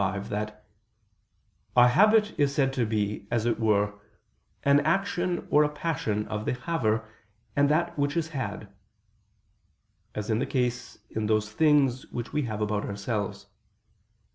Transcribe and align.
25) 0.01 0.29
that 0.29 0.65
"a 1.75 1.87
habit 1.89 2.33
is 2.35 2.51
said 2.55 2.73
to 2.73 2.87
be, 2.87 3.27
as 3.29 3.45
it 3.45 3.59
were, 3.59 3.93
an 4.63 4.79
action 4.79 5.45
or 5.51 5.63
a 5.63 5.69
passion 5.69 6.27
of 6.27 6.45
the 6.45 6.53
haver 6.55 7.07
and 7.55 7.69
that 7.69 7.95
which 7.99 8.17
is 8.17 8.29
had"; 8.29 8.67
as 10.15 10.31
is 10.31 10.39
the 10.39 10.43
case 10.47 10.97
in 11.11 11.27
those 11.27 11.51
things 11.51 12.07
which 12.07 12.33
we 12.33 12.41
have 12.41 12.61
about 12.61 12.83
ourselves. 12.83 13.45